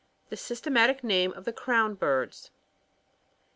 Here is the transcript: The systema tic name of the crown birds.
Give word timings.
The 0.31 0.35
systema 0.35 0.87
tic 0.87 1.03
name 1.03 1.31
of 1.33 1.45
the 1.45 1.53
crown 1.53 1.93
birds. 1.93 2.49